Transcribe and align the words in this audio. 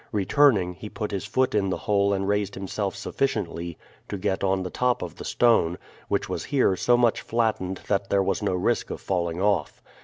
Returning 0.11 0.73
he 0.73 0.89
put 0.89 1.11
his 1.11 1.25
foot 1.25 1.53
in 1.53 1.69
the 1.69 1.77
hole 1.77 2.11
and 2.11 2.27
raised 2.27 2.55
himself 2.55 2.95
sufficiently 2.95 3.77
to 4.09 4.17
get 4.17 4.43
on 4.43 4.63
the 4.63 4.71
top 4.71 5.03
of 5.03 5.17
the 5.17 5.23
stone, 5.23 5.77
which 6.07 6.27
was 6.27 6.45
here 6.45 6.75
so 6.75 6.97
much 6.97 7.21
flattened 7.21 7.81
that 7.87 8.09
there 8.09 8.23
was 8.23 8.41
no 8.41 8.55
risk 8.55 8.89
of 8.89 8.99
falling 8.99 9.39
off. 9.39 9.79